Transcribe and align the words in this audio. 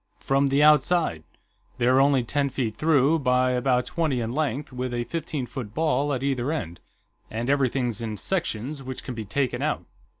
"From 0.19 0.47
the 0.47 0.63
outside. 0.63 1.21
They're 1.77 2.01
only 2.01 2.23
ten 2.23 2.49
feet 2.49 2.75
through, 2.75 3.19
by 3.19 3.51
about 3.51 3.85
twenty 3.85 4.19
in 4.19 4.31
length, 4.33 4.73
with 4.73 4.95
a 4.95 5.03
fifteen 5.03 5.45
foot 5.45 5.75
ball 5.75 6.11
at 6.11 6.23
either 6.23 6.51
end, 6.51 6.79
and 7.29 7.51
everything's 7.51 8.01
in 8.01 8.17
sections, 8.17 8.81
which 8.81 9.03
can 9.03 9.13
be 9.13 9.25
taken 9.25 9.61
out. 9.61 9.83